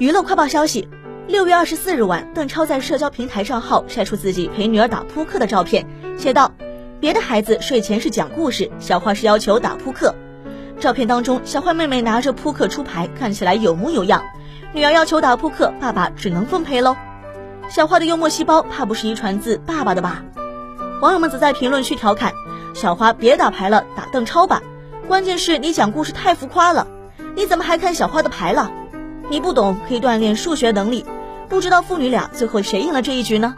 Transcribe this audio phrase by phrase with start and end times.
[0.00, 0.88] 娱乐快报消息：
[1.28, 6.52] 六月二十四日晚，邓超在社交平台账号晒出自己陪女儿打扑克的照片，写道
[7.00, 10.14] ：“别的孩子睡前是讲故事，小花是要求打扑克。”
[10.80, 14.22] 照片当中，小花妹妹拿着扑克出牌，看起来有模有样。
[14.72, 16.96] 女儿要求打扑克，爸爸只能奉陪喽。
[17.68, 20.24] 小花的幽默细胞，怕不是遗传自爸爸的吧？
[21.02, 22.32] 网友们则在评论区调侃
[22.72, 24.62] ：“小花别打牌了，打邓超吧。
[25.06, 26.86] 关键是你讲故事太浮夸了，
[27.36, 28.72] 你怎么还看小花的牌了？”
[29.30, 31.06] 你不懂可以锻炼数学能力，
[31.48, 33.54] 不知道父女俩最后谁赢了这一局呢？